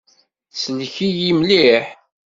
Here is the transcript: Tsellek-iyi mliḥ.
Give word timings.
Tsellek-iyi 0.53 1.31
mliḥ. 1.39 1.85